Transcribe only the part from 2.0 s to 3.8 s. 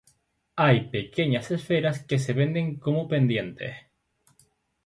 que se venden como pendientes.